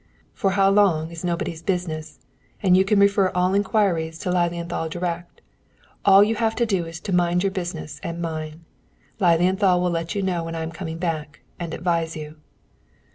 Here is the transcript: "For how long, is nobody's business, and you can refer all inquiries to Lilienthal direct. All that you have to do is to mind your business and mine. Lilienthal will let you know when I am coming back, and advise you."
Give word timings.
"For 0.33 0.53
how 0.53 0.71
long, 0.71 1.11
is 1.11 1.23
nobody's 1.23 1.61
business, 1.61 2.17
and 2.63 2.75
you 2.75 2.83
can 2.83 2.99
refer 2.99 3.29
all 3.35 3.53
inquiries 3.53 4.17
to 4.21 4.31
Lilienthal 4.31 4.89
direct. 4.89 5.41
All 6.03 6.21
that 6.21 6.25
you 6.27 6.33
have 6.37 6.55
to 6.55 6.65
do 6.65 6.87
is 6.87 6.99
to 7.01 7.13
mind 7.13 7.43
your 7.43 7.51
business 7.51 7.99
and 8.01 8.19
mine. 8.19 8.65
Lilienthal 9.19 9.79
will 9.79 9.91
let 9.91 10.15
you 10.15 10.23
know 10.23 10.43
when 10.43 10.55
I 10.55 10.63
am 10.63 10.71
coming 10.71 10.97
back, 10.97 11.41
and 11.59 11.71
advise 11.71 12.15
you." 12.17 12.37